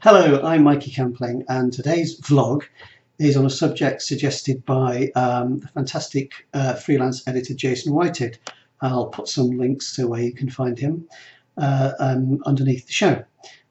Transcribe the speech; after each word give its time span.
Hello, 0.00 0.40
I'm 0.44 0.62
Mikey 0.62 0.92
Campling, 0.92 1.42
and 1.48 1.72
today's 1.72 2.20
vlog 2.20 2.62
is 3.18 3.36
on 3.36 3.44
a 3.44 3.50
subject 3.50 4.00
suggested 4.00 4.64
by 4.64 5.10
um, 5.16 5.58
the 5.58 5.66
fantastic 5.66 6.46
uh, 6.54 6.74
freelance 6.74 7.26
editor 7.26 7.52
Jason 7.52 7.92
Whited. 7.92 8.38
I'll 8.80 9.08
put 9.08 9.26
some 9.26 9.58
links 9.58 9.96
to 9.96 10.06
where 10.06 10.22
you 10.22 10.32
can 10.32 10.50
find 10.50 10.78
him 10.78 11.08
uh, 11.56 11.94
um, 11.98 12.38
underneath 12.46 12.86
the 12.86 12.92
show. 12.92 13.24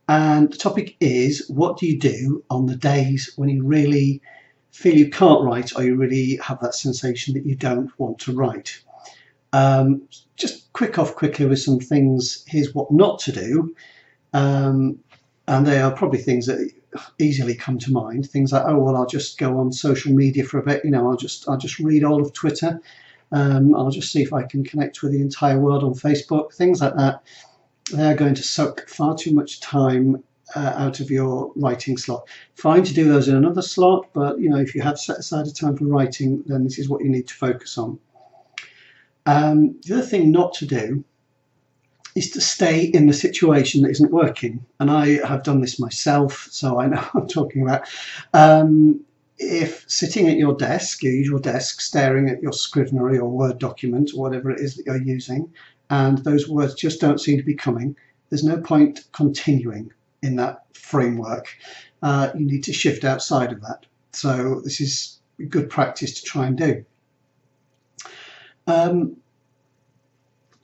And 0.09 0.51
the 0.51 0.57
topic 0.57 0.97
is 0.99 1.47
what 1.47 1.77
do 1.77 1.87
you 1.87 1.97
do 1.97 2.43
on 2.49 2.65
the 2.65 2.75
days 2.75 3.31
when 3.37 3.47
you 3.47 3.63
really 3.63 4.21
feel 4.71 4.97
you 4.97 5.09
can't 5.09 5.45
write 5.45 5.77
or 5.77 5.83
you 5.85 5.95
really 5.95 6.35
have 6.43 6.59
that 6.59 6.75
sensation 6.75 7.35
that 7.35 7.45
you 7.45 7.55
don't 7.55 7.97
want 7.97 8.19
to 8.19 8.33
write? 8.33 8.81
Um, 9.53 10.09
just 10.35 10.73
quick 10.73 10.99
off 10.99 11.15
quickly 11.15 11.45
with 11.45 11.61
some 11.61 11.79
things. 11.79 12.43
Here's 12.47 12.75
what 12.75 12.91
not 12.91 13.19
to 13.19 13.31
do. 13.31 13.75
Um, 14.33 14.99
and 15.47 15.65
they 15.65 15.79
are 15.79 15.91
probably 15.91 16.19
things 16.19 16.45
that 16.47 16.71
easily 17.19 17.55
come 17.55 17.77
to 17.79 17.91
mind. 17.91 18.29
Things 18.29 18.51
like, 18.51 18.65
oh 18.65 18.77
well, 18.79 18.95
I'll 18.95 19.05
just 19.05 19.37
go 19.37 19.59
on 19.59 19.71
social 19.71 20.13
media 20.13 20.43
for 20.43 20.59
a 20.59 20.63
bit. 20.63 20.83
You 20.83 20.91
know, 20.91 21.09
I'll 21.09 21.17
just 21.17 21.47
I'll 21.47 21.57
just 21.57 21.79
read 21.79 22.03
all 22.03 22.21
of 22.21 22.33
Twitter. 22.33 22.81
Um, 23.31 23.75
I'll 23.75 23.91
just 23.91 24.11
see 24.11 24.21
if 24.21 24.33
I 24.33 24.43
can 24.43 24.63
connect 24.63 25.01
with 25.01 25.11
the 25.11 25.21
entire 25.21 25.59
world 25.59 25.83
on 25.83 25.93
Facebook. 25.93 26.53
Things 26.53 26.81
like 26.81 26.95
that. 26.95 27.23
They're 27.91 28.15
going 28.15 28.35
to 28.35 28.43
suck 28.43 28.87
far 28.89 29.15
too 29.15 29.33
much 29.33 29.61
time 29.61 30.23
uh, 30.55 30.73
out 30.75 30.99
of 30.99 31.09
your 31.09 31.51
writing 31.55 31.97
slot. 31.97 32.27
Fine 32.55 32.83
to 32.83 32.93
do 32.93 33.07
those 33.07 33.27
in 33.27 33.35
another 33.35 33.61
slot, 33.61 34.07
but 34.13 34.39
you 34.39 34.49
know, 34.49 34.57
if 34.57 34.75
you 34.75 34.81
have 34.81 34.99
set 34.99 35.17
aside 35.17 35.47
a 35.47 35.51
time 35.51 35.77
for 35.77 35.85
writing, 35.85 36.43
then 36.45 36.63
this 36.63 36.79
is 36.79 36.89
what 36.89 37.03
you 37.03 37.09
need 37.09 37.27
to 37.27 37.33
focus 37.33 37.77
on. 37.77 37.99
Um, 39.25 39.79
the 39.83 39.95
other 39.95 40.05
thing 40.05 40.31
not 40.31 40.53
to 40.55 40.65
do 40.65 41.03
is 42.17 42.31
to 42.31 42.41
stay 42.41 42.85
in 42.85 43.05
the 43.05 43.13
situation 43.13 43.83
that 43.83 43.91
isn't 43.91 44.11
working. 44.11 44.65
And 44.79 44.89
I 44.89 45.25
have 45.27 45.43
done 45.43 45.61
this 45.61 45.79
myself, 45.79 46.47
so 46.49 46.79
I 46.79 46.87
know 46.87 46.97
what 47.11 47.21
I'm 47.21 47.27
talking 47.27 47.61
about. 47.61 47.87
Um, 48.33 49.01
if 49.37 49.85
sitting 49.87 50.27
at 50.27 50.37
your 50.37 50.55
desk, 50.55 51.03
your 51.03 51.13
usual 51.13 51.37
desk, 51.37 51.79
staring 51.79 52.27
at 52.27 52.41
your 52.41 52.53
Scrivener 52.53 53.21
or 53.21 53.29
Word 53.29 53.59
document 53.59 54.11
or 54.15 54.21
whatever 54.21 54.49
it 54.49 54.59
is 54.59 54.75
that 54.75 54.87
you're 54.87 55.01
using, 55.01 55.53
and 55.91 56.17
those 56.19 56.49
words 56.49 56.73
just 56.73 56.99
don't 56.99 57.21
seem 57.21 57.37
to 57.37 57.43
be 57.43 57.53
coming, 57.53 57.95
there's 58.29 58.43
no 58.43 58.57
point 58.57 59.05
continuing 59.11 59.91
in 60.23 60.37
that 60.37 60.65
framework. 60.73 61.55
Uh, 62.01 62.31
you 62.35 62.47
need 62.47 62.63
to 62.63 62.73
shift 62.73 63.03
outside 63.03 63.51
of 63.51 63.61
that. 63.61 63.85
So 64.11 64.61
this 64.63 64.81
is 64.81 65.19
good 65.49 65.69
practice 65.69 66.19
to 66.19 66.23
try 66.23 66.47
and 66.47 66.57
do. 66.57 66.83
Um, 68.65 69.17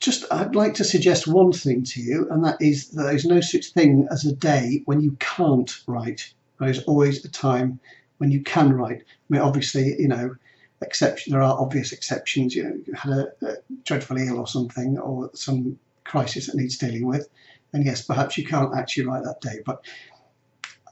just 0.04 0.26
I'd 0.32 0.56
like 0.56 0.74
to 0.76 0.84
suggest 0.84 1.28
one 1.28 1.54
thing 1.54 1.84
to 1.84 2.02
you, 2.02 2.28
and 2.30 2.44
that 2.44 2.62
is 2.62 2.90
that 2.90 3.04
there's 3.04 3.26
no 3.26 3.40
such 3.40 3.68
thing 3.68 4.08
as 4.12 4.26
a 4.26 4.34
day 4.34 4.82
when 4.86 5.00
you 5.00 5.16
can't 5.20 5.72
write. 5.88 6.34
There's 6.60 6.84
always 6.84 7.24
a 7.24 7.30
time 7.30 7.80
when 8.18 8.30
you 8.30 8.42
can 8.42 8.74
write. 8.74 9.02
I 9.02 9.26
mean, 9.30 9.42
obviously, 9.42 9.96
you 9.98 10.10
know, 10.10 10.36
exception. 10.82 11.32
There 11.32 11.42
are 11.42 11.60
obvious 11.60 11.94
exceptions. 11.94 12.54
You 12.54 12.64
know, 12.64 12.80
you 12.86 12.94
had 12.94 13.14
a, 13.14 13.48
a 13.48 13.56
dreadful 13.86 14.18
ill 14.18 14.40
or 14.40 14.48
something, 14.48 15.00
or 15.00 15.32
some 15.34 15.80
crisis 16.04 16.48
that 16.48 16.56
needs 16.56 16.78
dealing 16.78 17.08
with, 17.08 17.30
and 17.72 17.86
yes, 17.86 18.02
perhaps 18.02 18.38
you 18.38 18.46
can't 18.46 18.76
actually 18.76 19.06
write 19.06 19.24
that 19.24 19.40
day. 19.40 19.62
But 19.66 19.86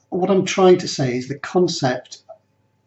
what 0.09 0.31
I'm 0.31 0.45
trying 0.45 0.77
to 0.79 0.87
say 0.87 1.17
is 1.17 1.27
the 1.27 1.37
concept 1.37 2.23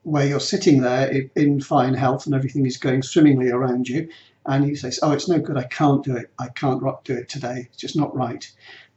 where 0.04 0.26
you're 0.26 0.40
sitting 0.40 0.80
there 0.80 1.28
in 1.34 1.60
fine 1.60 1.94
health 1.94 2.26
and 2.26 2.34
everything 2.34 2.66
is 2.66 2.76
going 2.76 3.02
swimmingly 3.02 3.50
around 3.50 3.88
you, 3.88 4.08
and 4.46 4.66
you 4.66 4.76
say, 4.76 4.92
"Oh, 5.02 5.12
it's 5.12 5.28
no 5.28 5.38
good. 5.38 5.56
I 5.56 5.64
can't 5.64 6.04
do 6.04 6.16
it. 6.16 6.32
I 6.38 6.48
can't 6.48 6.82
do 7.04 7.14
it 7.14 7.28
today. 7.28 7.68
It's 7.68 7.76
just 7.76 7.96
not 7.96 8.14
right." 8.14 8.50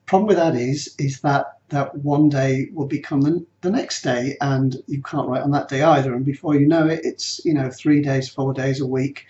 Problem 0.06 0.28
with 0.28 0.38
that 0.38 0.56
is, 0.56 0.96
is 0.98 1.22
that 1.22 1.58
that 1.70 1.96
one 1.98 2.30
day 2.30 2.70
will 2.74 2.88
become 2.88 3.22
the, 3.22 3.46
the 3.62 3.70
next 3.70 4.02
day, 4.02 4.38
and 4.40 4.78
you 4.88 5.02
can't 5.02 5.28
write 5.28 5.44
on 5.44 5.52
that 5.52 5.68
day 5.68 5.84
either. 5.84 6.14
And 6.14 6.24
before 6.26 6.56
you 6.56 6.68
know 6.68 6.88
it, 6.88 7.02
it's 7.04 7.42
you 7.46 7.54
know 7.54 7.70
three 7.70 8.02
days, 8.02 8.30
four 8.30 8.54
days, 8.54 8.80
a 8.82 8.88
week, 8.88 9.26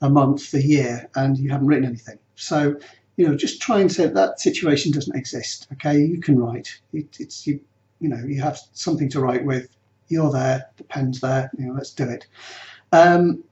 a 0.00 0.08
month, 0.10 0.54
a 0.54 0.62
year, 0.62 1.08
and 1.16 1.36
you 1.38 1.50
haven't 1.50 1.66
written 1.66 1.86
anything. 1.86 2.18
So 2.36 2.76
you 3.20 3.28
know, 3.28 3.36
just 3.36 3.60
try 3.60 3.80
and 3.80 3.92
say 3.92 4.06
that 4.06 4.40
situation 4.40 4.92
doesn't 4.92 5.14
exist. 5.14 5.66
Okay, 5.74 5.98
you 6.00 6.20
can 6.20 6.38
write. 6.38 6.80
It, 6.94 7.18
it's 7.20 7.46
you, 7.46 7.60
you 8.00 8.08
know, 8.08 8.24
you 8.24 8.40
have 8.40 8.58
something 8.72 9.10
to 9.10 9.20
write 9.20 9.44
with. 9.44 9.68
You're 10.08 10.32
there. 10.32 10.70
The 10.78 10.84
pen's 10.84 11.20
there. 11.20 11.50
You 11.58 11.66
know, 11.66 11.74
let's 11.74 11.92
do 11.92 12.08
it. 12.08 12.26
Um, 12.92 13.44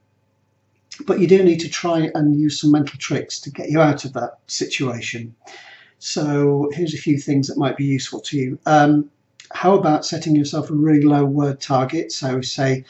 but 1.05 1.19
you 1.19 1.27
do 1.27 1.43
need 1.43 1.59
to 1.59 1.69
try 1.69 2.11
and 2.13 2.39
use 2.39 2.59
some 2.59 2.71
mental 2.71 2.97
tricks 2.97 3.39
to 3.41 3.51
get 3.51 3.69
you 3.69 3.79
out 3.79 4.05
of 4.05 4.13
that 4.13 4.39
situation. 4.47 5.35
So 5.99 6.69
here's 6.73 6.93
a 6.93 6.97
few 6.97 7.17
things 7.17 7.47
that 7.47 7.57
might 7.57 7.77
be 7.77 7.85
useful 7.85 8.21
to 8.21 8.37
you. 8.37 8.59
Um, 8.65 9.09
how 9.51 9.75
about 9.75 10.05
setting 10.05 10.35
yourself 10.35 10.69
a 10.69 10.73
really 10.73 11.01
low 11.01 11.25
word 11.25 11.59
target? 11.59 12.11
So 12.11 12.41
say 12.41 12.85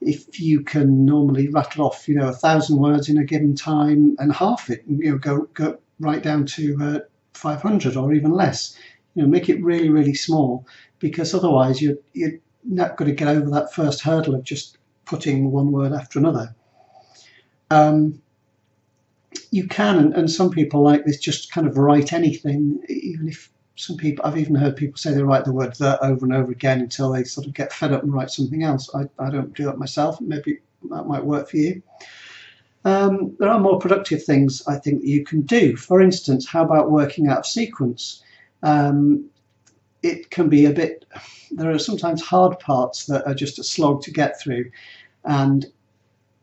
if 0.00 0.40
you 0.40 0.62
can 0.62 1.04
normally 1.04 1.48
rattle 1.48 1.86
off, 1.86 2.08
you 2.08 2.14
know, 2.14 2.28
a 2.28 2.32
thousand 2.32 2.78
words 2.78 3.08
in 3.08 3.18
a 3.18 3.24
given 3.24 3.54
time 3.54 4.16
and 4.18 4.32
half 4.32 4.70
it, 4.70 4.82
you 4.86 5.10
know, 5.10 5.18
go 5.18 5.48
go 5.54 5.78
right 5.98 6.22
down 6.22 6.46
to 6.46 6.76
uh, 6.80 6.98
500 7.34 7.96
or 7.96 8.12
even 8.12 8.32
less. 8.32 8.76
You 9.14 9.22
know, 9.22 9.28
make 9.28 9.48
it 9.48 9.62
really 9.62 9.88
really 9.88 10.14
small 10.14 10.66
because 10.98 11.34
otherwise 11.34 11.80
you're 11.80 11.98
you're 12.12 12.38
not 12.64 12.96
going 12.96 13.10
to 13.10 13.14
get 13.14 13.28
over 13.28 13.50
that 13.50 13.72
first 13.74 14.00
hurdle 14.00 14.34
of 14.34 14.44
just 14.44 14.78
putting 15.04 15.50
one 15.50 15.72
word 15.72 15.92
after 15.92 16.18
another. 16.18 16.54
Um, 17.70 18.20
you 19.50 19.66
can, 19.66 19.96
and, 19.98 20.14
and 20.14 20.30
some 20.30 20.50
people 20.50 20.82
like 20.82 21.04
this, 21.04 21.18
just 21.18 21.52
kind 21.52 21.66
of 21.66 21.76
write 21.76 22.12
anything, 22.12 22.82
even 22.88 23.28
if 23.28 23.50
some 23.76 23.96
people, 23.96 24.24
I've 24.26 24.36
even 24.36 24.54
heard 24.54 24.76
people 24.76 24.98
say 24.98 25.12
they 25.12 25.22
write 25.22 25.44
the 25.44 25.52
word 25.52 25.74
that 25.76 26.02
over 26.02 26.26
and 26.26 26.34
over 26.34 26.52
again 26.52 26.80
until 26.80 27.12
they 27.12 27.24
sort 27.24 27.46
of 27.46 27.54
get 27.54 27.72
fed 27.72 27.92
up 27.92 28.02
and 28.02 28.12
write 28.12 28.30
something 28.30 28.62
else. 28.62 28.90
I, 28.94 29.08
I 29.18 29.30
don't 29.30 29.54
do 29.54 29.64
that 29.64 29.78
myself. 29.78 30.20
Maybe 30.20 30.58
that 30.90 31.06
might 31.06 31.24
work 31.24 31.48
for 31.48 31.56
you. 31.56 31.82
Um, 32.84 33.36
there 33.38 33.48
are 33.48 33.60
more 33.60 33.78
productive 33.78 34.24
things 34.24 34.62
I 34.66 34.76
think 34.76 35.00
that 35.00 35.08
you 35.08 35.24
can 35.24 35.42
do. 35.42 35.76
For 35.76 36.00
instance, 36.00 36.46
how 36.48 36.64
about 36.64 36.90
working 36.90 37.28
out 37.28 37.38
of 37.38 37.46
sequence? 37.46 38.22
Um, 38.62 39.30
it 40.02 40.30
can 40.30 40.48
be 40.48 40.66
a 40.66 40.70
bit, 40.72 41.04
there 41.50 41.70
are 41.70 41.78
sometimes 41.78 42.22
hard 42.22 42.58
parts 42.58 43.06
that 43.06 43.26
are 43.26 43.34
just 43.34 43.58
a 43.58 43.64
slog 43.64 44.02
to 44.02 44.10
get 44.10 44.40
through. 44.40 44.70
And 45.24 45.66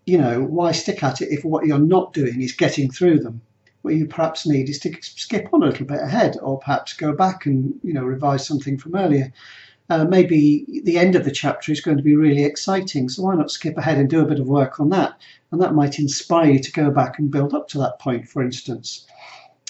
you 0.07 0.17
know, 0.17 0.41
why 0.41 0.71
stick 0.71 1.03
at 1.03 1.21
it 1.21 1.29
if 1.29 1.43
what 1.43 1.67
you're 1.67 1.77
not 1.77 2.13
doing 2.13 2.41
is 2.41 2.53
getting 2.53 2.89
through 2.89 3.19
them? 3.19 3.41
What 3.81 3.93
you 3.93 4.07
perhaps 4.07 4.47
need 4.47 4.69
is 4.69 4.79
to 4.79 4.95
skip 5.01 5.49
on 5.53 5.61
a 5.61 5.65
little 5.67 5.85
bit 5.85 6.01
ahead, 6.01 6.37
or 6.41 6.59
perhaps 6.59 6.93
go 6.93 7.13
back 7.13 7.45
and 7.45 7.77
you 7.83 7.93
know 7.93 8.03
revise 8.03 8.47
something 8.47 8.77
from 8.77 8.95
earlier. 8.95 9.31
Uh, 9.89 10.05
maybe 10.05 10.65
the 10.83 10.97
end 10.97 11.15
of 11.15 11.23
the 11.23 11.31
chapter 11.31 11.71
is 11.71 11.81
going 11.81 11.97
to 11.97 12.03
be 12.03 12.15
really 12.15 12.43
exciting, 12.43 13.09
so 13.09 13.23
why 13.23 13.35
not 13.35 13.51
skip 13.51 13.77
ahead 13.77 13.97
and 13.97 14.09
do 14.09 14.21
a 14.21 14.25
bit 14.25 14.39
of 14.39 14.47
work 14.47 14.79
on 14.79 14.89
that? 14.89 15.19
And 15.51 15.61
that 15.61 15.75
might 15.75 15.99
inspire 15.99 16.51
you 16.51 16.59
to 16.59 16.71
go 16.71 16.89
back 16.89 17.19
and 17.19 17.31
build 17.31 17.53
up 17.53 17.67
to 17.69 17.77
that 17.79 17.99
point, 17.99 18.27
for 18.27 18.41
instance. 18.41 19.05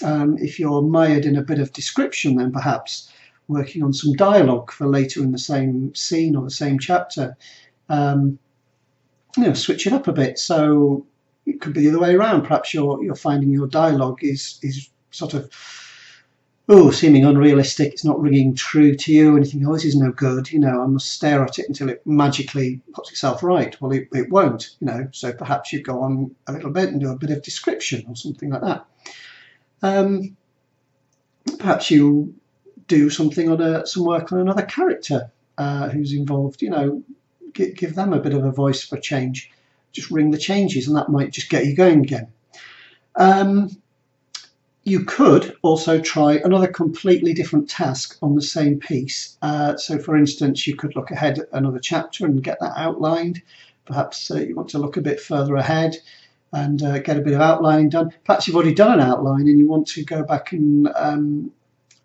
Um, 0.04 0.38
if 0.38 0.58
you're 0.60 0.82
mired 0.82 1.24
in 1.24 1.36
a 1.36 1.42
bit 1.42 1.58
of 1.58 1.72
description, 1.72 2.36
then 2.36 2.52
perhaps 2.52 3.12
working 3.48 3.82
on 3.82 3.92
some 3.92 4.12
dialogue 4.12 4.70
for 4.70 4.86
later 4.86 5.20
in 5.20 5.32
the 5.32 5.38
same 5.38 5.94
scene 5.94 6.36
or 6.36 6.44
the 6.44 6.50
same 6.50 6.78
chapter. 6.78 7.36
Um, 7.88 8.38
you 9.36 9.44
know, 9.44 9.54
switch 9.54 9.86
it 9.86 9.92
up 9.92 10.08
a 10.08 10.12
bit. 10.12 10.38
So 10.38 11.06
it 11.46 11.60
could 11.60 11.72
be 11.72 11.82
the 11.82 11.90
other 11.90 12.00
way 12.00 12.14
around. 12.14 12.42
Perhaps 12.42 12.74
you're 12.74 13.02
you're 13.02 13.14
finding 13.14 13.50
your 13.50 13.66
dialogue 13.66 14.22
is 14.22 14.58
is 14.62 14.90
sort 15.10 15.34
of 15.34 15.50
oh 16.68 16.90
seeming 16.90 17.24
unrealistic. 17.24 17.92
It's 17.92 18.04
not 18.04 18.20
ringing 18.20 18.54
true 18.54 18.94
to 18.94 19.12
you, 19.12 19.36
and 19.36 19.44
you 19.44 19.50
think, 19.50 19.64
oh, 19.66 19.72
this 19.72 19.84
is 19.84 19.96
no 19.96 20.12
good. 20.12 20.52
You 20.52 20.58
know, 20.58 20.82
I 20.82 20.86
must 20.86 21.10
stare 21.12 21.42
at 21.42 21.58
it 21.58 21.66
until 21.68 21.88
it 21.88 22.06
magically 22.06 22.80
puts 22.92 23.10
itself 23.10 23.42
right. 23.42 23.80
Well, 23.80 23.92
it, 23.92 24.08
it 24.12 24.30
won't. 24.30 24.76
You 24.80 24.86
know, 24.86 25.08
so 25.12 25.32
perhaps 25.32 25.72
you 25.72 25.82
go 25.82 26.02
on 26.02 26.34
a 26.46 26.52
little 26.52 26.70
bit 26.70 26.90
and 26.90 27.00
do 27.00 27.10
a 27.10 27.16
bit 27.16 27.30
of 27.30 27.42
description 27.42 28.04
or 28.08 28.16
something 28.16 28.50
like 28.50 28.62
that. 28.62 28.86
Um, 29.82 30.36
perhaps 31.58 31.90
you 31.90 32.34
do 32.88 33.10
something 33.10 33.48
on 33.48 33.60
a 33.60 33.86
some 33.86 34.04
work 34.04 34.32
on 34.32 34.40
another 34.40 34.62
character 34.62 35.30
uh, 35.56 35.88
who's 35.88 36.12
involved. 36.12 36.60
You 36.60 36.70
know, 36.70 37.02
give 37.76 37.94
them 37.94 38.12
a 38.12 38.20
bit 38.20 38.34
of 38.34 38.44
a 38.44 38.50
voice 38.50 38.82
for 38.82 38.96
change. 38.96 39.50
Just 39.92 40.10
ring 40.10 40.30
the 40.30 40.38
changes, 40.38 40.86
and 40.86 40.96
that 40.96 41.08
might 41.08 41.32
just 41.32 41.50
get 41.50 41.66
you 41.66 41.74
going 41.74 42.00
again. 42.00 42.28
Um, 43.16 43.70
you 44.84 45.04
could 45.04 45.54
also 45.62 46.00
try 46.00 46.34
another 46.36 46.66
completely 46.66 47.34
different 47.34 47.68
task 47.68 48.16
on 48.22 48.34
the 48.34 48.42
same 48.42 48.78
piece. 48.80 49.36
Uh, 49.42 49.76
so, 49.76 49.98
for 49.98 50.16
instance, 50.16 50.66
you 50.66 50.76
could 50.76 50.96
look 50.96 51.10
ahead 51.10 51.38
at 51.38 51.48
another 51.52 51.78
chapter 51.78 52.24
and 52.24 52.42
get 52.42 52.58
that 52.60 52.72
outlined. 52.76 53.42
Perhaps 53.84 54.30
uh, 54.30 54.36
you 54.36 54.54
want 54.54 54.68
to 54.70 54.78
look 54.78 54.96
a 54.96 55.02
bit 55.02 55.20
further 55.20 55.56
ahead 55.56 55.96
and 56.52 56.82
uh, 56.82 56.98
get 56.98 57.18
a 57.18 57.20
bit 57.20 57.34
of 57.34 57.40
outlining 57.40 57.90
done. 57.90 58.12
Perhaps 58.24 58.46
you've 58.46 58.56
already 58.56 58.74
done 58.74 58.98
an 58.98 59.06
outline 59.06 59.48
and 59.48 59.58
you 59.58 59.68
want 59.68 59.86
to 59.88 60.04
go 60.04 60.22
back 60.22 60.52
and 60.52 60.88
um, 60.94 61.50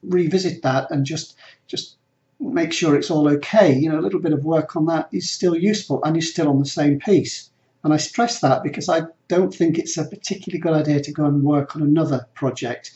revisit 0.02 0.62
that 0.64 0.92
and 0.92 1.06
just 1.06 1.36
just 1.68 1.96
make 2.40 2.74
sure 2.74 2.96
it's 2.96 3.12
all 3.12 3.28
okay. 3.30 3.74
You 3.74 3.90
know, 3.90 4.00
a 4.00 4.02
little 4.02 4.20
bit 4.20 4.34
of 4.34 4.46
work 4.46 4.76
on 4.76 4.86
that 4.88 5.10
is 5.12 5.30
still 5.30 5.56
useful 5.56 6.04
and 6.04 6.16
you're 6.16 6.22
still 6.22 6.50
on 6.50 6.60
the 6.60 6.66
same 6.66 7.00
piece. 7.00 7.50
And 7.84 7.94
I 7.94 7.98
stress 7.98 8.40
that 8.40 8.64
because 8.64 8.90
I 8.90 9.02
don't 9.28 9.54
think 9.54 9.78
it's 9.78 9.98
a 9.98 10.06
particularly 10.06 10.60
good 10.60 10.74
idea 10.74 11.02
to 11.02 11.12
go 11.12 11.26
and 11.26 11.44
work 11.44 11.76
on 11.76 11.82
another 11.82 12.28
project. 12.34 12.94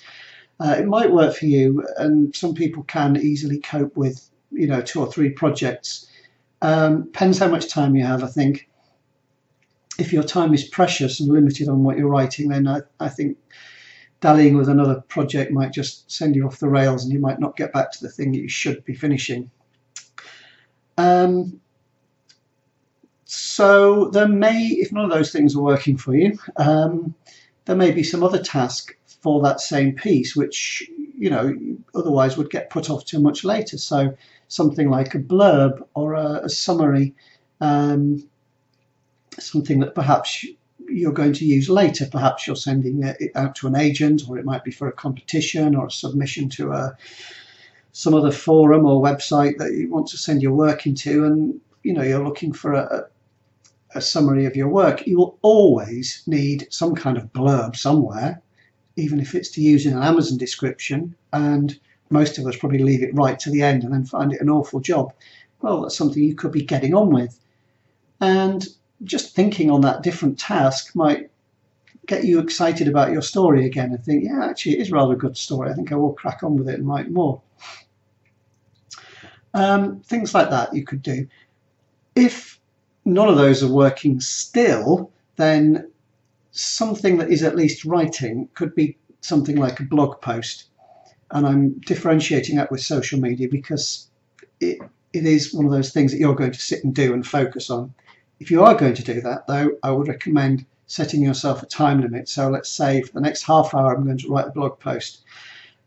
Uh, 0.60 0.75
it 0.80 0.88
might 0.88 1.12
work 1.12 1.36
for 1.36 1.45
you, 1.45 1.86
and 1.98 2.36
some 2.36 2.56
people 2.56 2.84
can 2.84 3.16
easily 3.18 3.60
cope 3.60 3.95
with 3.95 4.28
you 4.51 4.68
know, 4.68 4.81
two 4.81 5.00
or 5.00 5.12
three 5.12 5.30
projects. 5.30 6.07
Um, 6.62 7.04
depends 7.04 7.40
how 7.40 7.48
much 7.48 7.69
time 7.69 7.95
you 7.95 8.04
have, 8.04 8.24
I 8.24 8.28
think. 8.28 8.69
If 10.00 10.13
your 10.13 10.24
time 10.24 10.54
is 10.54 10.63
precious 10.63 11.19
and 11.19 11.30
limited 11.30 11.68
on 11.68 11.83
what 11.83 11.98
you're 11.98 12.10
writing, 12.10 12.50
then 12.50 12.68
I, 12.68 12.81
I 13.00 13.10
think 13.10 13.38
dallying 14.19 14.58
with 14.58 14.69
another 14.69 15.02
project 15.08 15.52
might 15.52 15.72
just 15.72 16.10
send 16.12 16.36
you 16.36 16.46
off 16.46 16.60
the 16.60 16.69
rails 16.69 17.04
and 17.04 17.14
you 17.14 17.19
might 17.19 17.40
not 17.40 17.56
get 17.56 17.74
back 17.74 17.92
to 17.92 18.02
the 18.02 18.10
thing 18.10 18.31
that 18.31 18.40
you 18.40 18.50
should 18.50 18.84
be 18.84 18.96
finishing. 18.96 19.50
Um, 20.98 21.62
so 23.25 24.10
there 24.10 24.28
may, 24.28 24.68
if 24.68 24.92
none 24.92 25.06
of 25.06 25.12
those 25.12 25.31
things 25.31 25.56
are 25.56 25.62
working 25.62 25.98
for 25.98 26.16
you, 26.16 26.40
um, 26.56 27.14
there 27.66 27.75
may 27.75 27.92
be 27.92 28.04
some 28.04 28.24
other 28.24 28.42
task 28.42 28.96
for 29.22 29.42
that 29.44 29.60
same 29.60 29.94
piece, 29.94 30.36
which 30.36 30.90
you 31.18 31.30
know 31.30 31.54
otherwise 31.94 32.38
would 32.38 32.50
get 32.50 32.69
put 32.69 32.90
off 32.90 33.06
too 33.06 33.19
much 33.19 33.44
later. 33.44 33.78
So 33.78 34.16
something 34.48 34.90
like 34.90 35.14
a 35.14 35.19
blurb 35.19 35.86
or 35.94 36.14
a, 36.14 36.42
a 36.44 36.50
summary, 36.50 37.14
um, 37.60 38.28
something 39.38 39.80
that 39.81 39.94
perhaps 39.94 40.46
you're 40.97 41.11
going 41.11 41.33
to 41.33 41.45
use 41.45 41.69
later. 41.69 42.05
Perhaps 42.05 42.47
you're 42.47 42.55
sending 42.55 43.03
it 43.03 43.31
out 43.35 43.55
to 43.55 43.67
an 43.67 43.75
agent, 43.75 44.23
or 44.27 44.38
it 44.38 44.45
might 44.45 44.63
be 44.63 44.71
for 44.71 44.88
a 44.88 44.91
competition 44.94 45.75
or 45.75 45.88
a 45.88 45.91
submission 45.91 46.49
to 46.49 46.71
a 46.71 46.97
some 47.91 48.13
other 48.13 48.31
forum 48.31 48.85
or 48.85 49.01
website 49.01 49.57
that 49.57 49.73
you 49.73 49.89
want 49.89 50.07
to 50.07 50.17
send 50.17 50.41
your 50.41 50.53
work 50.53 50.85
into, 50.85 51.25
and 51.25 51.59
you 51.83 51.94
know 51.94 52.03
you're 52.03 52.23
looking 52.23 52.53
for 52.53 52.73
a, 52.73 53.07
a 53.95 54.01
summary 54.01 54.45
of 54.45 54.55
your 54.55 54.67
work. 54.67 55.07
You 55.07 55.17
will 55.17 55.39
always 55.41 56.23
need 56.27 56.67
some 56.69 56.94
kind 56.95 57.17
of 57.17 57.31
blurb 57.33 57.75
somewhere, 57.75 58.41
even 58.95 59.19
if 59.19 59.33
it's 59.33 59.49
to 59.51 59.61
use 59.61 59.85
in 59.85 59.94
an 59.94 60.03
Amazon 60.03 60.38
description. 60.38 61.15
And 61.33 61.79
most 62.09 62.38
of 62.38 62.45
us 62.45 62.55
probably 62.55 62.79
leave 62.79 63.03
it 63.03 63.15
right 63.15 63.39
to 63.39 63.49
the 63.49 63.61
end 63.61 63.83
and 63.83 63.94
then 63.94 64.05
find 64.05 64.33
it 64.33 64.41
an 64.41 64.49
awful 64.49 64.79
job. 64.79 65.13
Well, 65.61 65.81
that's 65.81 65.97
something 65.97 66.23
you 66.23 66.35
could 66.35 66.51
be 66.51 66.61
getting 66.61 66.94
on 66.94 67.09
with. 67.09 67.39
And 68.21 68.67
just 69.03 69.35
thinking 69.35 69.69
on 69.69 69.81
that 69.81 70.03
different 70.03 70.39
task 70.39 70.95
might 70.95 71.29
get 72.07 72.23
you 72.23 72.39
excited 72.39 72.88
about 72.88 73.11
your 73.11 73.21
story 73.21 73.65
again 73.65 73.91
and 73.91 74.03
think, 74.03 74.23
yeah, 74.23 74.45
actually, 74.45 74.73
it 74.75 74.81
is 74.81 74.91
rather 74.91 75.13
a 75.13 75.17
good 75.17 75.38
story. 75.38 75.69
I 75.69 75.73
think 75.73 75.91
I 75.91 75.95
will 75.95 76.13
crack 76.13 76.41
on 76.41 76.55
with 76.55 76.69
it 76.69 76.79
and 76.79 76.88
write 76.88 77.11
more. 77.11 77.41
Um, 79.53 79.99
things 80.01 80.33
like 80.33 80.49
that 80.49 80.73
you 80.73 80.85
could 80.85 81.01
do. 81.01 81.27
If 82.15 82.59
none 83.05 83.27
of 83.27 83.38
those 83.38 83.63
are 83.63 83.71
working 83.71 84.19
still, 84.19 85.11
then 85.35 85.91
something 86.51 87.17
that 87.17 87.29
is 87.29 87.44
at 87.44 87.55
least 87.55 87.85
writing 87.85 88.49
could 88.53 88.73
be 88.73 88.97
something 89.21 89.57
like 89.57 89.79
a 89.79 89.83
blog 89.83 90.21
post. 90.21 90.65
And 91.31 91.45
I'm 91.45 91.79
differentiating 91.79 92.55
that 92.55 92.71
with 92.71 92.81
social 92.81 93.19
media 93.19 93.47
because 93.49 94.09
it, 94.59 94.79
it 95.13 95.25
is 95.25 95.53
one 95.53 95.65
of 95.65 95.71
those 95.71 95.91
things 95.91 96.11
that 96.11 96.19
you're 96.19 96.35
going 96.35 96.53
to 96.53 96.59
sit 96.59 96.83
and 96.83 96.95
do 96.95 97.13
and 97.13 97.27
focus 97.27 97.69
on. 97.69 97.94
If 98.39 98.51
you 98.51 98.63
are 98.63 98.75
going 98.75 98.94
to 98.94 99.04
do 99.04 99.22
that, 99.22 99.48
though, 99.48 99.78
I 99.84 99.92
would 99.92 100.07
recommend 100.07 100.66
setting 100.86 101.22
yourself 101.22 101.63
a 101.63 101.66
time 101.66 102.01
limit. 102.01 102.30
So 102.30 102.50
let's 102.50 102.69
say 102.69 103.01
for 103.01 103.13
the 103.13 103.22
next 103.22 103.44
half 103.44 103.74
hour, 103.74 103.95
I'm 103.95 104.06
going 104.06 104.18
to 104.19 104.30
write 104.30 104.48
a 104.48 104.51
blog 104.51 104.80
post. 104.80 105.24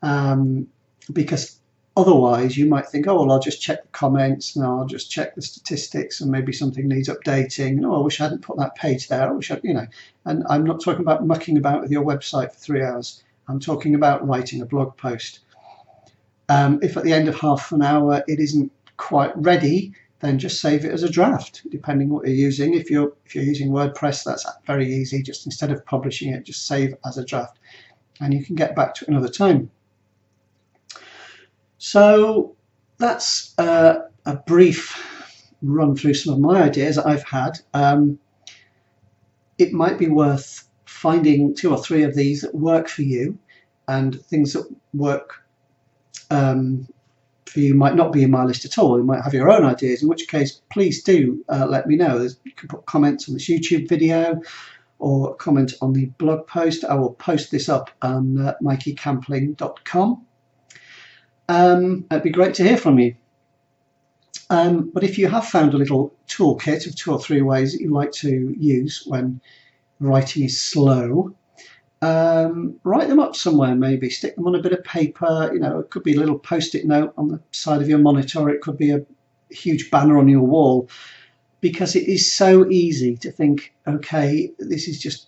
Um, 0.03 0.67
because 1.13 1.59
otherwise, 1.97 2.57
you 2.57 2.67
might 2.67 2.87
think, 2.87 3.07
oh, 3.07 3.17
well, 3.17 3.33
I'll 3.33 3.41
just 3.41 3.63
check 3.63 3.83
the 3.83 3.89
comments 3.89 4.57
and 4.57 4.65
I'll 4.65 4.87
just 4.87 5.11
check 5.11 5.35
the 5.35 5.43
statistics 5.43 6.21
and 6.21 6.31
maybe 6.31 6.53
something 6.53 6.89
needs 6.89 7.09
updating. 7.09 7.85
oh, 7.85 8.01
I 8.01 8.05
wish 8.05 8.21
I 8.21 8.25
hadn't 8.25 8.43
put 8.43 8.59
that 8.59 8.75
page 8.75 9.09
there. 9.09 9.29
I 9.29 9.33
wish 9.33 9.51
I, 9.51 9.61
you 9.63 9.75
know, 9.75 9.87
and 10.25 10.45
I'm 10.49 10.65
not 10.65 10.83
talking 10.83 11.03
about 11.03 11.27
mucking 11.27 11.57
about 11.57 11.83
with 11.83 11.91
your 11.91 12.05
website 12.05 12.53
for 12.53 12.59
three 12.59 12.83
hours. 12.83 13.23
I'm 13.49 13.61
talking 13.61 13.95
about 13.95 14.27
writing 14.27 14.61
a 14.63 14.67
blog 14.67 14.97
post. 14.97 15.41
Um, 16.49 16.81
if 16.83 16.97
at 16.97 17.05
the 17.05 17.13
end 17.13 17.29
of 17.29 17.39
half 17.39 17.73
an 17.73 17.83
hour 17.83 18.23
it 18.27 18.41
isn't 18.41 18.73
quite 18.97 19.37
ready, 19.37 19.95
then 20.21 20.39
just 20.39 20.61
save 20.61 20.85
it 20.85 20.93
as 20.93 21.03
a 21.03 21.09
draft, 21.09 21.63
depending 21.71 22.11
what 22.11 22.27
you're 22.27 22.37
using. 22.37 22.75
If 22.75 22.91
you're 22.91 23.13
if 23.25 23.35
you're 23.35 23.45
using 23.45 23.71
WordPress, 23.71 24.25
that's 24.25 24.47
very 24.67 24.93
easy. 24.93 25.23
Just 25.23 25.47
instead 25.47 25.73
of 25.73 25.85
publishing 25.87 26.33
it, 26.33 26.45
just 26.45 26.67
save 26.67 26.95
as 27.05 27.19
a 27.19 27.25
draft, 27.25 27.59
and 28.21 28.33
you 28.33 28.45
can 28.45 28.55
get 28.55 28.77
back 28.77 28.95
to 28.95 29.05
it 29.05 29.09
another 29.09 29.29
time. 29.29 29.71
So 31.79 32.55
that's 32.99 33.59
uh, 33.59 34.01
a 34.27 34.37
brief 34.37 35.43
run 35.63 35.97
through 35.97 36.15
some 36.15 36.35
of 36.35 36.41
my 36.41 36.63
ideas 36.63 36.97
that 36.97 37.07
I've 37.07 37.25
had. 37.25 37.59
Um, 37.73 38.19
it 39.59 39.73
might 39.73 39.99
be 39.99 40.09
worth 40.09 40.69
finding 40.85 41.55
two 41.55 41.71
or 41.71 41.83
three 41.83 42.03
of 42.03 42.15
these 42.15 42.43
that 42.43 42.55
work 42.55 42.89
for 42.89 43.03
you, 43.03 43.39
and 43.89 44.21
things 44.27 44.53
that 44.53 44.67
work 44.93 45.43
um, 46.31 46.87
for 47.47 47.61
you 47.61 47.75
might 47.75 47.97
not 47.97 48.13
be 48.13 48.23
in 48.23 48.31
my 48.31 48.45
list 48.45 48.65
at 48.65 48.79
all. 48.79 48.99
You 48.99 49.05
might 49.05 49.23
have 49.23 49.35
your 49.35 49.51
own 49.51 49.65
ideas, 49.65 50.03
in 50.03 50.09
which 50.09 50.29
case, 50.29 50.61
please 50.71 51.03
do 51.03 51.45
uh, 51.49 51.67
let 51.67 51.87
me 51.87 51.97
know. 51.97 52.19
There's, 52.19 52.39
you 52.45 52.53
can 52.53 52.69
put 52.69 52.87
comments 52.87 53.29
on 53.29 53.35
this 53.35 53.49
YouTube 53.49 53.89
video 53.89 54.41
or 54.99 55.35
comment 55.37 55.75
on 55.81 55.93
the 55.93 56.07
blog 56.19 56.47
post. 56.47 56.85
I 56.85 56.95
will 56.95 57.15
post 57.15 57.51
this 57.51 57.69
up 57.69 57.91
on 58.03 58.39
uh, 58.39 58.55
mikeycampling.com. 58.63 60.27
Um, 61.49 62.05
it'd 62.11 62.23
be 62.23 62.31
great 62.31 62.55
to 62.55 62.63
hear 62.63 62.77
from 62.77 62.99
you. 62.99 63.17
Um, 64.51 64.91
but 64.93 65.05
if 65.05 65.17
you 65.19 65.29
have 65.29 65.47
found 65.47 65.75
a 65.75 65.79
little 65.79 66.15
toolkit 66.29 66.87
of 66.87 66.97
two 66.97 67.13
or 67.13 67.21
three 67.21 67.43
ways 67.43 67.73
that 67.73 67.81
you 67.81 67.91
like 67.91 68.13
to 68.13 68.55
use 68.59 69.05
when 69.07 69.41
writing 70.01 70.45
is 70.45 70.61
slow, 70.61 71.35
um, 72.03 72.81
write 72.83 73.09
them 73.09 73.21
up 73.21 73.37
somewhere 73.37 73.75
maybe. 73.75 74.09
Stick 74.09 74.37
them 74.37 74.47
on 74.47 74.55
a 74.55 74.63
bit 74.63 74.73
of 74.73 74.83
paper. 74.85 75.51
You 75.53 75.61
know 75.61 75.79
it 75.81 75.91
could 75.91 76.03
be 76.03 76.15
a 76.15 76.19
little 76.19 76.39
post-it 76.39 76.87
note 76.87 77.13
on 77.19 77.29
the 77.29 77.41
side 77.53 77.83
of 77.83 77.89
your 77.89 77.99
monitor. 77.99 78.49
It 78.49 78.63
could 78.63 78.79
be 78.79 78.91
a 78.91 79.05
huge 79.51 79.91
banner 79.91 80.19
on 80.19 80.29
your 80.29 80.43
wall. 80.43 80.89
Because 81.61 81.95
it 81.95 82.09
is 82.09 82.33
so 82.33 82.71
easy 82.71 83.17
to 83.19 83.31
think 83.31 83.75
okay 83.87 84.51
this 84.59 84.89
is 84.89 84.99
just 84.99 85.27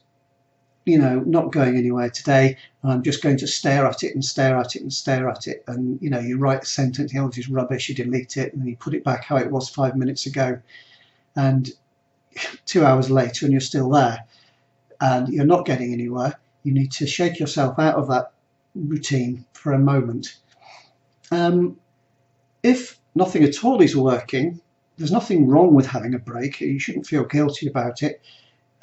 you 0.87 0.99
know 0.99 1.21
not 1.21 1.53
going 1.53 1.77
anywhere 1.77 2.09
today. 2.09 2.57
And 2.83 2.91
i'm 2.91 3.03
just 3.03 3.23
going 3.23 3.37
to 3.39 3.47
stare 3.47 3.85
at 3.87 4.03
it 4.03 4.15
and 4.15 4.25
stare 4.25 4.57
at 4.57 4.75
it 4.75 4.81
and 4.81 4.93
stare 4.93 5.29
at 5.29 5.47
it. 5.47 5.63
And 5.67 6.01
you 6.01 6.09
know 6.09 6.21
you 6.21 6.39
write 6.39 6.63
a 6.63 6.67
sentence 6.67 7.13
the 7.13 7.31
is 7.37 7.51
rubbish 7.51 7.91
you 7.91 7.95
delete 7.95 8.39
it 8.39 8.55
and 8.55 8.63
then 8.63 8.69
you 8.69 8.77
put 8.77 8.95
it 8.95 9.05
back 9.05 9.25
how 9.25 9.37
it 9.37 9.51
was 9.51 9.69
five 9.69 9.95
minutes 9.95 10.25
ago. 10.25 10.59
And 11.37 11.71
two 12.65 12.83
hours 12.87 13.11
later 13.11 13.45
and 13.45 13.53
you're 13.53 13.61
still 13.61 13.91
there. 13.91 14.25
And 15.03 15.29
you're 15.29 15.45
not 15.45 15.67
getting 15.67 15.93
anywhere 15.93 16.39
you 16.63 16.73
need 16.73 16.93
to 16.93 17.07
shake 17.07 17.39
yourself 17.39 17.79
out 17.79 17.97
of 17.97 18.09
that 18.09 18.33
routine 18.75 19.45
for 19.53 19.73
a 19.73 19.79
moment. 19.79 20.37
Um, 21.31 21.79
if 22.63 22.99
nothing 23.15 23.45
at 23.45 23.65
all 23.65 23.81
is 23.81 23.97
working, 23.97 24.61
there's 24.97 25.13
nothing 25.13 25.49
wrong 25.49 25.75
with 25.75 25.87
having 25.87 26.15
a 26.15 26.19
break. 26.19 26.61
You 26.61 26.79
shouldn't 26.79 27.07
feel 27.07 27.25
guilty 27.25 27.67
about 27.67 28.03
it. 28.03 28.23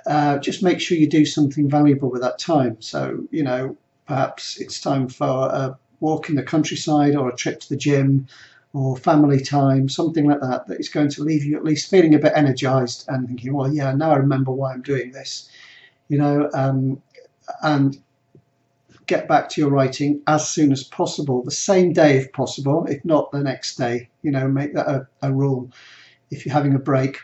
Uh, 0.06 0.38
just 0.39 0.63
make 0.63 0.80
sure 0.80 0.98
you 0.98 1.08
do 1.08 1.25
something 1.25 1.70
valuable 1.70 2.10
with 2.10 2.22
that 2.22 2.39
time. 2.39 2.82
So, 2.82 3.27
you 3.32 3.44
know, 3.44 3.77
perhaps 4.06 4.60
it's 4.60 4.82
time 4.82 5.08
for 5.08 5.25
a 5.25 5.77
walk 6.00 6.30
in 6.30 6.36
the 6.36 6.44
countryside 6.44 7.15
or 7.15 7.30
a 7.30 7.36
trip 7.36 7.60
to 7.62 7.70
the 7.70 7.77
gym 7.77 8.27
or 8.74 8.98
family 8.98 9.39
time, 9.42 9.89
something 9.89 10.25
like 10.25 10.42
that, 10.42 10.68
that 10.68 10.80
is 10.80 10.89
going 10.89 11.10
to 11.10 11.24
leave 11.24 11.44
you 11.44 11.58
at 11.58 11.63
least 11.63 11.89
feeling 11.89 12.15
a 12.15 12.20
bit 12.20 12.34
energized 12.36 13.06
and 13.08 13.27
thinking, 13.27 13.54
well, 13.54 13.72
yeah, 13.72 13.94
now 13.94 14.12
I 14.12 14.18
remember 14.18 14.51
why 14.51 14.74
I'm 14.74 14.82
doing 14.82 15.12
this. 15.12 15.50
You 16.08 16.18
know, 16.18 16.50
um, 16.54 17.01
and 17.62 17.98
get 19.06 19.27
back 19.27 19.50
to 19.50 19.62
your 19.62 19.72
writing 19.72 20.22
as 20.27 20.48
soon 20.48 20.72
as 20.72 20.84
possible, 20.84 21.44
the 21.44 21.51
same 21.51 21.94
day 21.94 22.18
if 22.18 22.32
possible, 22.32 22.86
if 22.86 23.03
not 23.03 23.32
the 23.32 23.41
next 23.41 23.75
day. 23.75 24.10
You 24.22 24.32
know, 24.32 24.48
make 24.48 24.74
that 24.75 24.88
a, 24.88 25.08
a 25.22 25.34
rule. 25.34 25.72
If 26.32 26.46
you're 26.46 26.53
having 26.53 26.75
a 26.75 26.79
break, 26.79 27.18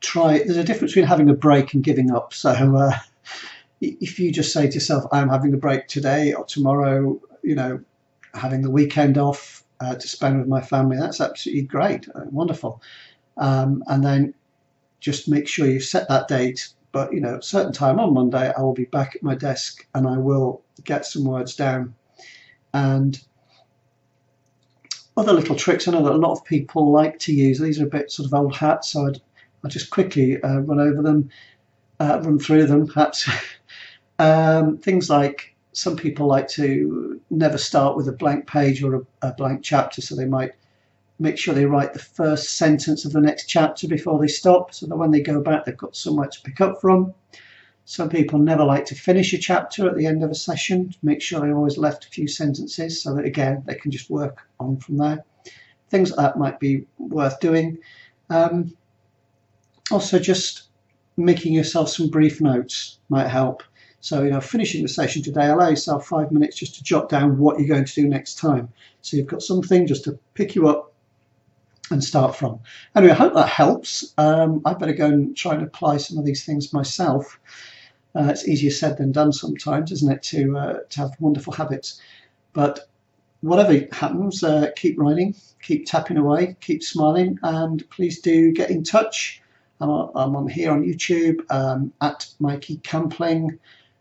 try. 0.00 0.38
There's 0.38 0.56
a 0.56 0.64
difference 0.64 0.92
between 0.92 1.08
having 1.08 1.28
a 1.28 1.34
break 1.34 1.74
and 1.74 1.84
giving 1.84 2.10
up. 2.10 2.32
So 2.32 2.50
uh, 2.50 2.98
if 3.80 4.18
you 4.18 4.32
just 4.32 4.52
say 4.52 4.66
to 4.66 4.74
yourself, 4.74 5.04
"I'm 5.12 5.28
having 5.28 5.52
a 5.52 5.58
break 5.58 5.86
today 5.86 6.32
or 6.32 6.44
tomorrow," 6.44 7.20
you 7.42 7.54
know, 7.54 7.80
having 8.34 8.62
the 8.62 8.70
weekend 8.70 9.18
off 9.18 9.64
uh, 9.80 9.94
to 9.96 10.08
spend 10.08 10.38
with 10.38 10.48
my 10.48 10.62
family, 10.62 10.96
that's 10.96 11.20
absolutely 11.20 11.62
great, 11.62 12.08
uh, 12.14 12.22
wonderful. 12.30 12.82
Um, 13.36 13.84
and 13.86 14.02
then 14.02 14.34
just 15.00 15.28
make 15.28 15.46
sure 15.46 15.66
you 15.66 15.80
set 15.80 16.08
that 16.08 16.26
date 16.26 16.68
but 16.96 17.12
you 17.12 17.20
know, 17.20 17.38
certain 17.40 17.74
time 17.74 18.00
on 18.00 18.14
Monday, 18.14 18.50
I 18.56 18.62
will 18.62 18.72
be 18.72 18.86
back 18.86 19.14
at 19.14 19.22
my 19.22 19.34
desk 19.34 19.86
and 19.94 20.08
I 20.08 20.16
will 20.16 20.62
get 20.82 21.04
some 21.04 21.26
words 21.26 21.54
down. 21.54 21.94
And 22.72 23.22
other 25.14 25.34
little 25.34 25.56
tricks 25.56 25.86
I 25.86 25.92
know 25.92 26.02
that 26.04 26.14
a 26.14 26.16
lot 26.16 26.32
of 26.32 26.42
people 26.46 26.90
like 26.90 27.18
to 27.18 27.34
use. 27.34 27.60
These 27.60 27.78
are 27.82 27.86
a 27.86 27.90
bit 27.98 28.10
sort 28.10 28.24
of 28.24 28.32
old 28.32 28.56
hat, 28.56 28.82
so 28.86 29.08
I'd, 29.08 29.20
I'll 29.62 29.70
just 29.70 29.90
quickly 29.90 30.40
uh, 30.40 30.60
run 30.60 30.80
over 30.80 31.02
them, 31.02 31.28
uh, 32.00 32.18
run 32.24 32.38
through 32.38 32.64
them 32.64 32.86
perhaps. 32.86 33.28
um, 34.18 34.78
things 34.78 35.10
like 35.10 35.54
some 35.74 35.96
people 35.96 36.26
like 36.26 36.48
to 36.48 37.20
never 37.28 37.58
start 37.58 37.94
with 37.94 38.08
a 38.08 38.12
blank 38.12 38.46
page 38.46 38.82
or 38.82 38.94
a, 38.94 39.02
a 39.20 39.34
blank 39.34 39.60
chapter, 39.62 40.00
so 40.00 40.16
they 40.16 40.24
might 40.24 40.52
make 41.18 41.38
sure 41.38 41.54
they 41.54 41.66
write 41.66 41.92
the 41.92 41.98
first 41.98 42.56
sentence 42.56 43.04
of 43.04 43.12
the 43.12 43.20
next 43.20 43.46
chapter 43.46 43.88
before 43.88 44.18
they 44.18 44.28
stop 44.28 44.74
so 44.74 44.86
that 44.86 44.96
when 44.96 45.10
they 45.10 45.20
go 45.20 45.40
back 45.40 45.64
they've 45.64 45.76
got 45.76 45.96
somewhere 45.96 46.28
to 46.28 46.40
pick 46.42 46.60
up 46.60 46.80
from. 46.80 47.14
Some 47.84 48.08
people 48.08 48.40
never 48.40 48.64
like 48.64 48.84
to 48.86 48.96
finish 48.96 49.32
a 49.32 49.38
chapter 49.38 49.88
at 49.88 49.96
the 49.96 50.06
end 50.06 50.24
of 50.24 50.30
a 50.30 50.34
session. 50.34 50.92
Make 51.02 51.22
sure 51.22 51.40
they 51.40 51.52
always 51.52 51.78
left 51.78 52.04
a 52.04 52.08
few 52.08 52.26
sentences 52.26 53.00
so 53.00 53.14
that 53.14 53.24
again 53.24 53.62
they 53.66 53.76
can 53.76 53.90
just 53.90 54.10
work 54.10 54.48
on 54.58 54.78
from 54.78 54.96
there. 54.96 55.24
Things 55.88 56.10
like 56.10 56.18
that 56.18 56.38
might 56.38 56.58
be 56.58 56.86
worth 56.98 57.38
doing. 57.38 57.78
Um, 58.28 58.76
also, 59.92 60.18
just 60.18 60.64
making 61.16 61.52
yourself 61.54 61.88
some 61.88 62.08
brief 62.10 62.40
notes 62.40 62.98
might 63.08 63.28
help. 63.28 63.62
So, 64.00 64.22
you 64.22 64.30
know, 64.30 64.40
finishing 64.40 64.82
the 64.82 64.88
session 64.88 65.22
today, 65.22 65.46
allow 65.46 65.68
yourself 65.68 66.06
five 66.06 66.30
minutes 66.30 66.56
just 66.56 66.74
to 66.76 66.84
jot 66.84 67.08
down 67.08 67.38
what 67.38 67.58
you're 67.58 67.68
going 67.68 67.84
to 67.84 67.94
do 67.94 68.06
next 68.08 68.36
time. 68.36 68.68
So 69.00 69.16
you've 69.16 69.26
got 69.26 69.42
something 69.42 69.86
just 69.86 70.04
to 70.04 70.18
pick 70.34 70.54
you 70.54 70.68
up 70.68 70.92
and 71.90 72.02
start 72.02 72.36
from. 72.36 72.60
Anyway, 72.94 73.12
I 73.12 73.16
hope 73.16 73.34
that 73.34 73.48
helps. 73.48 74.12
Um, 74.18 74.62
I 74.64 74.74
better 74.74 74.92
go 74.92 75.06
and 75.06 75.36
try 75.36 75.54
and 75.54 75.62
apply 75.62 75.98
some 75.98 76.18
of 76.18 76.24
these 76.24 76.44
things 76.44 76.72
myself. 76.72 77.38
Uh, 78.14 78.28
it's 78.30 78.48
easier 78.48 78.70
said 78.70 78.96
than 78.96 79.12
done 79.12 79.32
sometimes, 79.32 79.92
isn't 79.92 80.10
it, 80.10 80.22
to, 80.22 80.56
uh, 80.56 80.78
to 80.90 81.00
have 81.00 81.16
wonderful 81.20 81.52
habits. 81.52 82.00
But 82.52 82.88
whatever 83.40 83.86
happens, 83.92 84.42
uh, 84.42 84.70
keep 84.76 84.98
writing, 84.98 85.34
keep 85.62 85.86
tapping 85.86 86.16
away, 86.16 86.56
keep 86.60 86.82
smiling, 86.82 87.38
and 87.42 87.88
please 87.90 88.20
do 88.20 88.52
get 88.52 88.70
in 88.70 88.82
touch. 88.82 89.42
I'm, 89.80 89.90
I'm 89.90 90.34
on 90.36 90.48
here 90.48 90.72
on 90.72 90.82
YouTube 90.82 91.40
um, 91.50 91.92
at 92.00 92.28
Mikey 92.40 92.78
Campling. 92.78 93.58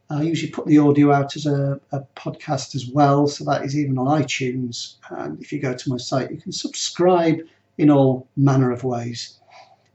I 0.09 0.21
usually 0.21 0.51
put 0.51 0.67
the 0.67 0.77
audio 0.77 1.11
out 1.11 1.35
as 1.35 1.45
a, 1.47 1.79
a, 1.91 2.01
podcast 2.15 2.75
as 2.75 2.87
well, 2.87 3.27
so 3.27 3.43
that 3.45 3.65
is 3.65 3.75
even 3.77 3.97
on 3.97 4.21
iTunes. 4.21 4.95
And 5.09 5.41
if 5.41 5.51
you 5.51 5.59
go 5.59 5.73
to 5.73 5.89
my 5.89 5.97
site, 5.97 6.31
you 6.31 6.37
can 6.37 6.51
subscribe 6.51 7.39
in 7.77 7.89
all 7.89 8.27
manner 8.35 8.71
of 8.71 8.83
ways. 8.83 9.39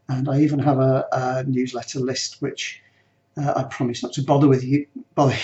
And 0.09 0.29
I 0.29 0.41
even 0.41 0.59
have 0.59 0.79
a, 0.79 1.07
a 1.13 1.45
newsletter 1.45 2.01
list, 2.01 2.43
which 2.43 2.83
uh, 3.37 3.53
I 3.57 3.63
promise 3.65 4.03
not 4.03 4.13
to 4.15 4.23
bother 4.23 4.49
with 4.49 4.65
you, 4.65 4.87
bother, 5.15 5.37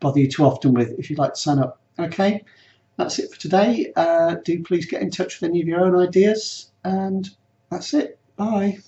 bother 0.00 0.20
you 0.20 0.28
too 0.30 0.44
often 0.44 0.74
with 0.74 0.98
if 0.98 1.08
you'd 1.10 1.18
like 1.18 1.34
to 1.34 1.40
sign 1.40 1.58
up. 1.58 1.80
Okay, 1.98 2.44
that's 2.96 3.18
it 3.18 3.30
for 3.30 3.40
today. 3.40 3.92
Uh, 3.96 4.36
do 4.44 4.62
please 4.62 4.86
get 4.86 5.02
in 5.02 5.10
touch 5.10 5.40
with 5.40 5.48
any 5.48 5.62
of 5.62 5.68
your 5.68 5.84
own 5.84 5.96
ideas, 6.06 6.70
and 6.84 7.28
that's 7.70 7.94
it. 7.94 8.18
Bye. 8.36 8.78